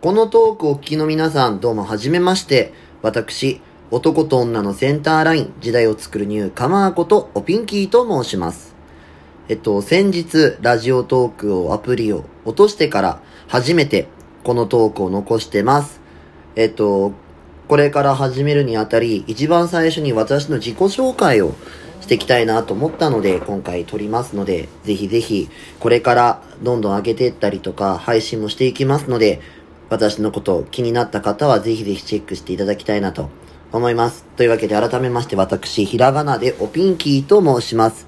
[0.00, 2.72] このトークをお聞きの皆さん、どうもはじめまして。
[3.02, 3.60] 私、
[3.90, 8.74] 男と女のセンターライン、時代を作るニューカマーこと、おピンキーと申します。
[9.50, 14.08] えっと、先日、ラジオトークをアプリを落としてから、初めて、
[14.42, 16.00] このトークを残してます。
[16.56, 17.12] えっと、
[17.68, 21.52] これから始めるにあたり、一番最初に私の自己紹介を
[22.00, 29.42] していきたいなと思ったので、今回撮りますので、ぜひぜひ、これからどんどん上げていったりとか、配信もしていきますので、
[29.90, 33.28] 私のことを気になった方はぜひぜひチェックしていただきたいなと
[33.72, 34.24] 思います。
[34.36, 38.06] というわけで改めまして私、ひらがなでおピンキーと申します。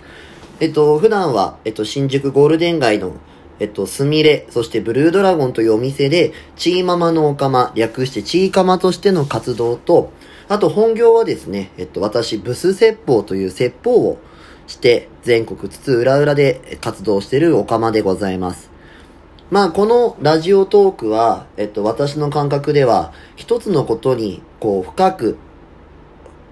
[0.61, 3.17] えっと、普段は、えっと、新宿ゴールデン街の、
[3.59, 10.13] えっと、すみれ、そしてブルードラゴンというお店で、チーママのおかま、略してチーカマとしての活動と、
[10.49, 14.19] あと本業はですね、えっと、私、ブス説法という説法を
[14.69, 18.72] して、全国津々浦々で活動しているおかまでございます。
[19.53, 25.37] まあ、このラジオトークは、えっと、私の感覚では、一つのことに、こう、深く、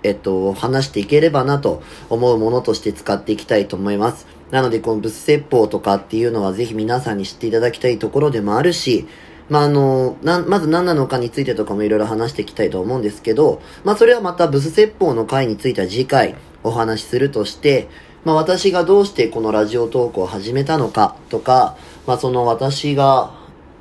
[0.03, 4.27] えっと、話していければなと思うものとして使っていきたいと思います。
[4.51, 9.09] なので、このブス説法とかっていうのはぜひ皆さんに知っていただきたいところでもあるし、
[9.49, 17.89] まあ、あの、な、まず何なのかについてとかもいろいろ話していきたいと思うんですけど、まあ、それはまたブス説法の回については次回お話しするとして、
[18.25, 21.79] まあ、私がどうしてこのラジオトークを始めたのかとか、
[22.11, 23.31] まあ、その私が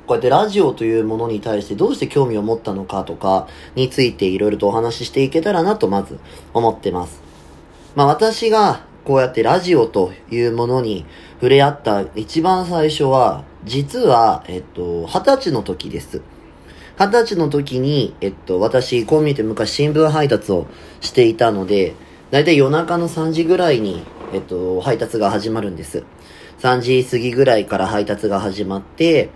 [0.06, 6.20] こうやってラジオというものに対してどうして興味を持ったのかとかについていろいろとお話ししていけたらなとまず
[6.54, 7.20] 思ってます。
[7.96, 11.06] まあ私がこうやってラジオというものに
[11.40, 16.22] 触れ合った一番最初は、実は、えっと、二十歳の時です。
[17.00, 20.68] 二十歳の時に、えっと、私、こう見えて昔新聞配達を
[21.00, 21.96] していたので、
[22.30, 26.04] だいたい夜中の3時ぐらいに、えっと、配達が始まるんです。
[26.60, 29.30] 3時過ぎぐらいから配達が始まって、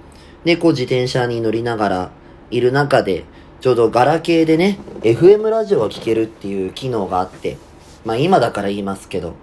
[0.45, 2.11] で、こう自転車に乗りながら
[2.51, 3.25] いる中で、
[3.63, 7.57] ちょうどガラケーでね、FM ラジオが聴けるっていう機能があって、
[8.05, 9.37] まあ今だから言いますけど、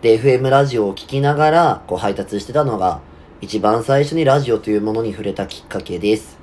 [0.00, 3.00] で、FM ラジオを聴きながら、こう配達してたのが、
[3.40, 6.38] 一番最初にラジオというものに触れたきっかけです。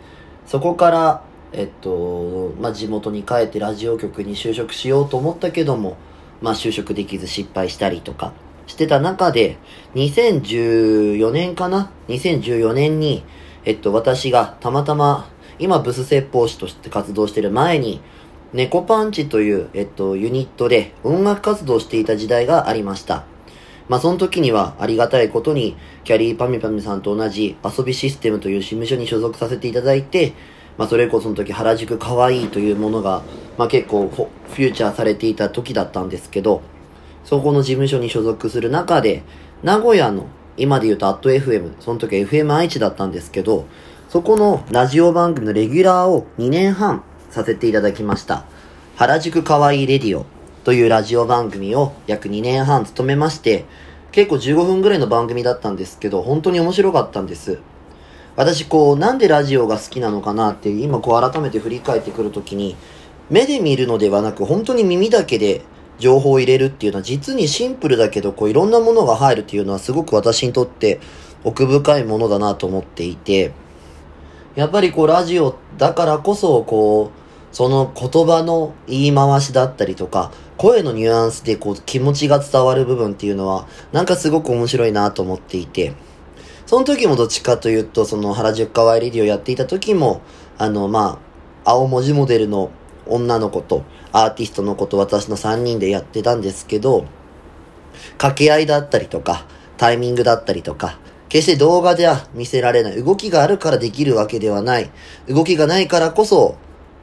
[0.46, 1.24] そこから、
[1.54, 5.96] えっと、まあ地元に帰ってラジオ局に就職しようと思ったけども、
[6.42, 8.34] まあ就職できず失敗したりとか
[8.72, 9.58] してた中で、
[9.96, 13.24] 2014年かな ?2014 年に、
[13.66, 18.02] えっと、私がたまたま、今ブス説法師として活動してる前に、
[18.54, 23.26] 猫パンチという、えっと、ユニットで音楽活動していた時代がありました。
[23.88, 30.34] まあ、その時にはありがたいことに、キャリーパミパミさんと同じ遊びシステムという事務所に所属させていただいて、
[30.78, 33.22] まあ、それこその時原宿かわいというものが、
[33.58, 36.62] まあ、結構フューチャーされていた時だったんですけど、
[37.24, 39.24] そこの事務所に所属する中で、
[39.64, 40.26] 名古屋の、
[40.58, 43.66] 今で言うとアット FM、その時は FM 愛知だったんですけど、
[44.10, 48.46] そこのラジオ番組のレギュラーを2年半させていただきました。
[48.98, 50.26] 原宿かわいいレディオ
[50.64, 53.66] というラジオ番組を約2年半務めまして、
[54.12, 57.60] 結構15分ぐらいの番組だったんですけど、本当に面白かったんです。
[58.36, 62.76] 私こう、なんでラジオが好きなのかなって今こう改めて振り返ってくるときに、
[63.30, 65.62] 目で見るのではなく本当に耳だけで
[66.02, 71.00] 情報を入れるっていうのは実にシンプルだけどこういろんなものが入るっていうのはすごく私にとって
[71.44, 73.54] 奥深いものだなと思っていて、
[74.56, 85.94] やっぱりこうラジオだからこそこう、その言葉の言い回しだったりとか、声のニュアンスでこう気持ちが伝わる部分っていうのはなんかすごく面白いなと思っていて、
[86.66, 90.22] その時もどっちかというと、その原宿かわいレディをやっていた時も、
[90.58, 91.20] あの、ま
[91.66, 92.72] あ、青文字モデルの
[93.06, 97.06] 女の子とアーティストの子と私の3人でやってたんですけど、
[98.18, 99.46] 掛け合いだったりとか、
[99.78, 103.04] タイミングだったりとか、決して動画では見せられない。
[103.04, 104.90] 動きがあるからできるわけではない。
[105.28, 106.56] 動きがないからこそ、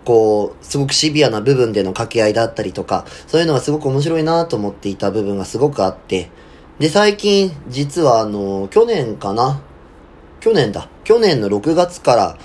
[0.04, 6.30] こう、すごくシビアな部分での掛け合いだったりとか、そういうのがすごく面白いなと思っていた部分がすごくあって、
[6.78, 9.60] で、最近、実はあの、去年かな？
[10.40, 10.88] 去年だ。
[11.04, 12.38] 去年の6月から、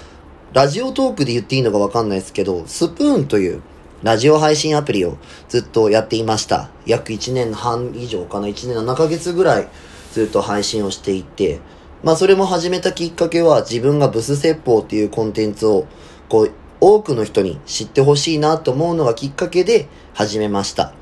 [0.53, 3.63] ラジオトークで言っていいのかわかんないですけど、スプーンという
[4.03, 5.17] ラジオ配信アプリを
[5.49, 6.69] ずっとやっていました。
[6.85, 9.67] 約1年半以上かな ?1 年7ヶ月ぐらい
[10.11, 11.59] ずっと配信をしていて、
[12.03, 15.87] まあそれも始めたきっかけは自分がブス説法っていうコンテンツを、
[16.29, 20.93] こう、多くの人に知ってほしいなと思うのがきっかけで始めました。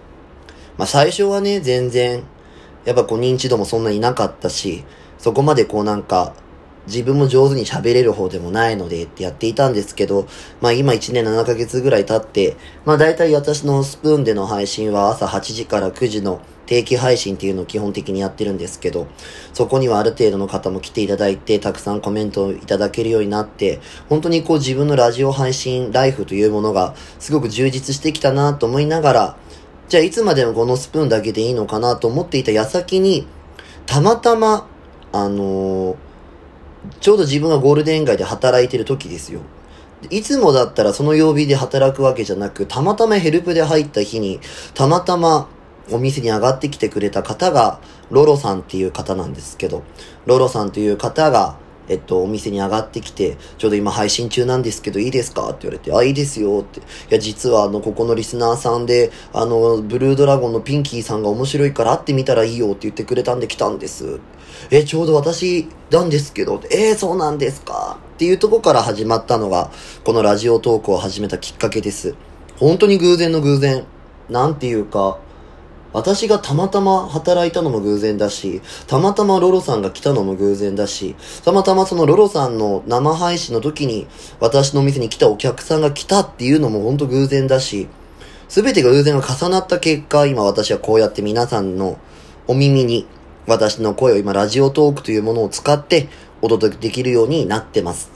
[0.77, 2.23] まあ最初はね、全然、
[2.85, 4.85] やっぱこう認知度もそんなになかったし、
[5.17, 6.35] そこまでこうなんか、
[6.87, 10.27] 自分も上手に喋れる方でもないのでってやっていたんですけど、
[10.61, 12.55] まあ今1年7ヶ月ぐらい経って、
[12.85, 19.07] まあ大体私のスプーンでの配信は朝8時から9時の定期配信っていうのを基本的にやってるんですけど、
[19.53, 23.79] そこにはある程度の方も来ていただいて、たくさんコメントをいただけるようになって、
[24.09, 29.37] 本当にこう自分のラジオ配信ライフというものがすごく充実してきたなと思いながら、
[29.89, 33.27] じゃあいつまでもこのスプーンだけでいいのかなと思っていた矢先に、
[33.85, 34.67] たまたま、
[35.11, 36.10] あのー
[36.99, 39.41] ちょうど自分がゴールデン街で働いてる時ですよ。
[40.09, 44.39] いつもだったらその曜日で働くわけじゃなく、たまたまヘルプで入った日に、
[44.73, 45.47] たまたま
[45.91, 47.79] お店に上がってきてくれた方が、
[48.09, 49.83] ロロさんっていう方なんですけど、
[50.25, 51.55] ロロさんという方が、
[51.91, 55.49] えっと、お店に上がってきて、ちょうど今配信中なんですけど、いいですか？
[55.49, 56.79] って言われて、あ、いいですよって。
[56.79, 64.19] いや、実はあの、ここのリスナーさんで、あの、ブルードラゴンのピンキーさんが面白いから会ってみたらいいよって言ってくれたんで来たんです。
[64.69, 67.99] え、ちょうど私なんですけど、えー、そうなんですか？
[68.15, 69.69] っていうとこから始まったのが、
[70.03, 72.15] このラジオトークを始めたきっかけです。
[72.57, 73.85] 本当に偶然の偶然。
[74.29, 75.19] なんていうか、
[75.93, 84.07] 私がたまたま働いたのも偶然だし、たまたまロロさんが来たのも偶然だし、たまたまそのロロさんの生配信の時に
[84.39, 87.87] 私のお店に来たお客さんが来たっていうのも本当偶然だし、
[88.47, 91.97] すべてが偶然が重なった結果、今私はこうやって皆さんの
[92.47, 93.07] お耳に
[93.47, 96.09] 私の声を今ラジオトークというものを使って
[96.41, 98.11] お届けできるようになってます。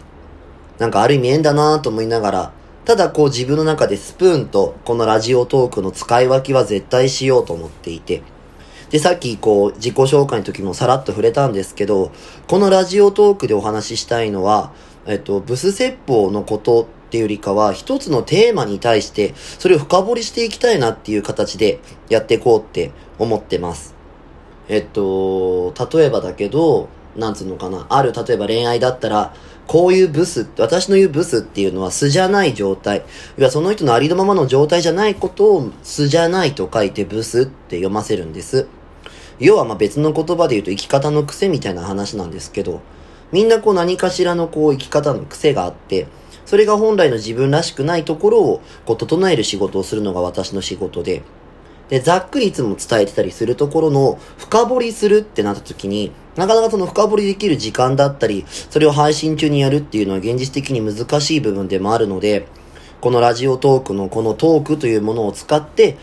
[0.77, 2.54] なんかある意味縁だなぁと思いながら、
[2.86, 8.22] ただこう自分の中でスプーンとこのラジオトークの使い分けは絶対しようと思っていて。
[8.92, 12.12] で、さっきこう自己紹介の時もさらっと触れたんですけど、
[12.48, 14.72] このラジオトークでお話ししたいのは、
[15.08, 21.80] えっと、ブス説法のことっていうよりかは、一つのテーマに対して、それを深掘りしていきたいなっていう形で
[22.10, 23.96] やっていこうって思ってます。
[24.68, 29.34] えっと、例えばだけど、なんつうのかな、ある、例えば恋愛だったら、
[29.67, 33.03] こういうブス、私の言うブスっていうのは素じゃない状態。
[33.38, 38.67] 要はその人のありのままの状態じゃないことを素じゃないと書いてブスって読ませるんです。
[39.39, 42.81] 要はまあ別の言葉で言うと生き方の癖みたいな話なんですけど、
[43.31, 46.07] みんなこう何かしらのこう生き方の癖があって、
[46.45, 51.23] それが本来の自分らしくないところをこう整える仕事をするのが私の仕事で、
[51.90, 62.48] で、ざっくりいつも伝えてたりするところの深掘りするってなった時に、なかなかその深掘りできる時間だったり、それを配信中にやるっていうのは現実的に難しい部分でもあるので、
[63.02, 65.98] このラジオトークのこのトークというものを使って、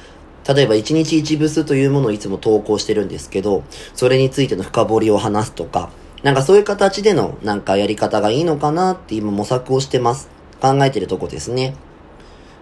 [0.49, 3.65] 例えば1日1ブスというものをいつも投稿してるんですけど、
[3.95, 5.91] それについての深掘りを話すとか、
[6.23, 10.29] なんかそういう形でのなんかやり方がいいのかなって今模索をしてます。
[10.61, 11.75] 考えてるとこですね。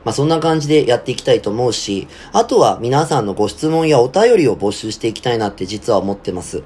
[0.04, 6.62] まあそんな感じでやっていきたいと思うし、あとは皆さんのご質問やお便りを募集していきたいなって実は思ってます。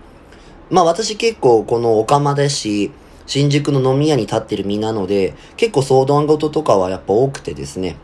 [0.71, 2.93] まあ私結構このオカマですし、
[3.27, 7.97] 新宿の飲み屋に立ってる身なので、結構相談事とかはやっぱ多くてですね。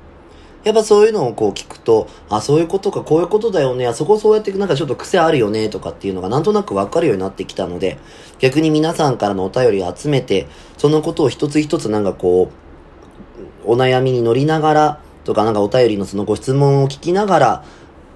[0.63, 7.99] やっぱそういうのをこう聞くと、あ、そういうことか、こういうことだよね、あそこそうやってなんかちょっと癖あるよね、とかっていうのがなんとなくわかるようになってきたので、
[8.41, 12.51] 逆に皆さんからのお便りを集めて、そのことを一つ一つなんかこ
[13.65, 15.01] う、お悩みに乗りながら、
[15.31, 17.65] とかなんかお便りのそのご質問を聞きながら、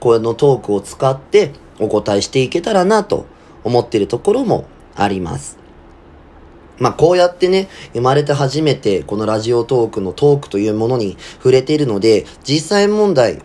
[0.01, 3.27] このトークを使ってお答えしていけたらなと
[3.63, 4.67] 思ってるところも
[4.97, 5.57] あります。
[6.81, 13.41] まあこうやってね、生まれて初めてこのラジオトークのトークというものに触れているので、実際問題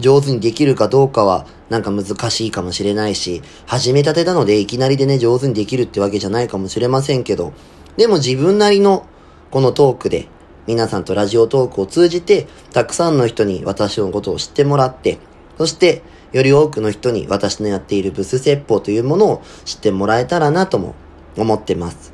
[0.00, 7.52] 上手にできるかどうかはなんか難しいかもしれないし、始めたてなのでいきなりでね上手にできるってわけじゃないかもしれませんけど、
[7.96, 9.06] でも自分なりの
[9.52, 10.26] このトークで
[10.66, 15.18] 皆さんとラジオトークを通じて、たくさんの人に私のことを知ってもらって、
[15.58, 20.94] そして、より多くの人に私のやっているブス説法というものを知ってもらえたらなとも
[21.36, 22.12] 思ってます。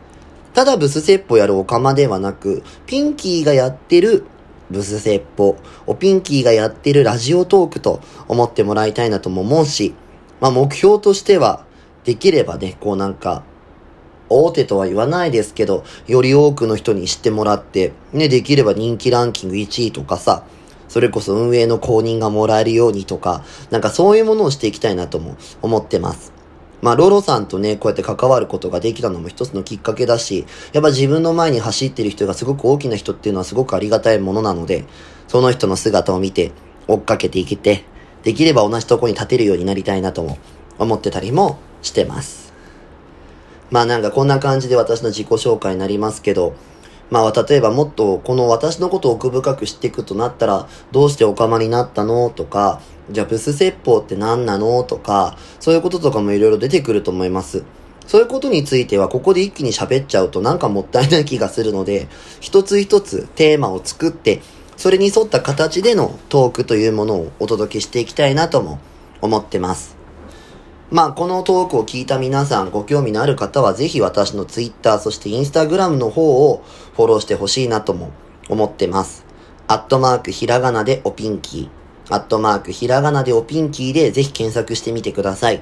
[0.55, 4.25] ただブス説法やるオカマではなく、ピンキーがやってる
[4.71, 5.57] ブス説法、
[5.87, 9.95] おピンキーがやってるラジオトークと思ってもらいたいなとも思うし、
[10.41, 11.65] まあ目標としては、
[12.05, 13.45] できればね、こうなんか、
[14.29, 20.45] 大手とは言わないですけど、より多くの人に知ってもらって、ね、できれば人気ランキング1位とかさ、
[20.89, 26.33] それこそ運営の公認がもらえるようにとか、なんかそういうものをしていきたいなとも思ってます。
[26.81, 34.85] まあ、ロロさんとね、こうやって関わることができたのも一つのきっかけだし、やっぱ自分の前に走ってる人がすごく大きな人っていうのはすごくありがたいものなので、
[35.27, 36.53] その人の姿を見て
[36.87, 37.85] 追っかけていけて、
[38.23, 40.39] できれば同じとこに立てるようになりたいなとも
[40.79, 42.48] 思ってたりもしてます。
[43.71, 46.55] まあなんかこんな感じで私の自己紹介になりますけど、
[47.11, 57.65] まあ例えばもっとこの私のことを奥深く知っていくとなったら、どうしてオカマになったのとか、じゃあブス説法って何なのとか、そういうこととかもいろいろ出てくると思います。
[58.07, 62.09] そういうことについてはここで一気に喋っちゃうとなんかもったいない気がするので、
[62.41, 64.41] 一つ一つテーマを作って、
[64.79, 68.79] それに沿った形でのトークというものをお届けしていきたいなとも
[69.21, 69.98] 思ってます。
[70.91, 76.65] まあ、このトークを聞いた皆さん、ご興味のある方は、ぜひ私の Twitter、そして Instagram の方を
[76.97, 78.11] フォローしてほしいなとも
[78.49, 79.27] 思ってます。
[79.67, 82.15] アットマークひらがなでおピンキー。
[82.15, 85.61] アットマークひらがなでおピンキーでぜひ検索してみてください。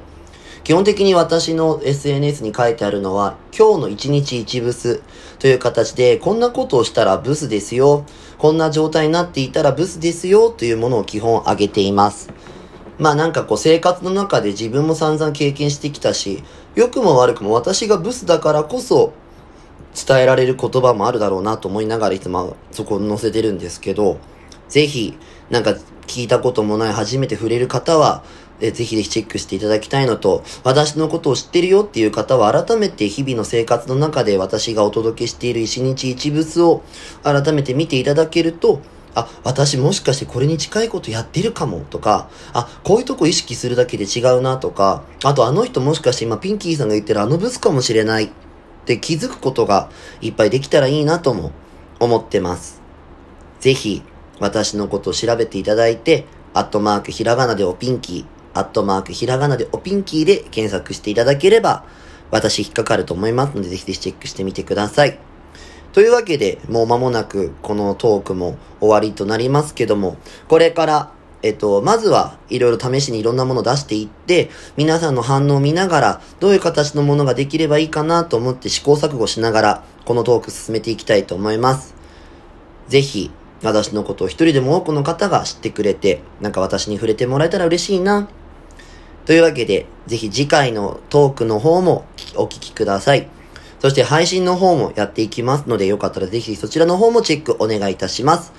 [0.63, 5.03] 基本的に私の SNS に書いてあるのは、今日の一日一ブス
[5.41, 8.05] という形で、こんなことをしたらブスですよ。
[8.39, 12.31] こんな状態になっていたらブスですよというものを基本挙げています。
[12.99, 16.43] まあなんかこう生活の中で自分も散々経験してきたし、
[16.75, 19.13] 良くも悪くも私がブスだからこそ
[19.95, 24.19] 伝えられる言葉もあるだろうなと思いながらいつもそこに載せてるんですけど、
[24.69, 25.17] ぜひ、
[25.51, 25.77] なんか
[26.07, 28.23] 聞いたこともない初めて触れる方は、
[28.59, 36.83] えぜひぜひチェックしていただきたいのと、私のことを知ってるよっていう方は改めて日々の生活の中で私がお届けしている一日一物を
[37.23, 38.81] 改めて見ていただけると、
[39.17, 48.31] あ、私もしかしてこれに近いことやってるかもとか、あ、こういうとこ意識するだけで違うなとか、あとあの人もしかして今ピンキーさんが言ってるあのブスかもしれないっ
[48.85, 49.89] て気づくことが
[50.21, 51.51] いっぱいできたらいいなとも
[51.99, 52.83] 思ってます。
[53.59, 54.03] ぜひ、
[54.39, 61.85] 私のことを調べていただいて、アットマークひらがなでおピンキー、アットマークひらがなでおピンキーで検索していただければ、
[62.31, 65.26] 私引っかかると思いますので、ぜひぜひチェックしてみてください。
[65.97, 71.11] というわけで、もう間もなくこのトークも終わりとなりますけども、これから、
[71.43, 81.95] えっと、まずはいろいろ試しにいろんなものを出していって、皆さんの反応を見ながら、どういう形のものができればいいかなと思って試行錯誤しながら、このトーク進めていきたいと思います。
[82.89, 83.31] ぜひ、
[83.63, 88.29] 私のことを一人でも多くの方が知ってくれて、なんか私に触れてもらえたら嬉しいな。
[89.25, 93.31] というわけで、ぜひ次回のトークの方もお聞きください。
[93.81, 98.53] そして配信の方もやっていきますので、よかったらぜひそちらの方もチェックお願いいたします。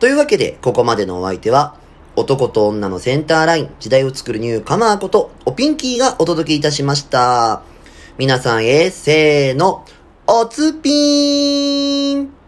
[0.00, 1.76] というわけで、ここまでのお相手は、
[2.16, 7.62] 男と女のセンターライン、時代を作るニューカマーこと、おピンキーがお届けいたしました。
[8.18, 9.84] 皆さんへ、せーの、
[10.26, 12.41] おつぴーん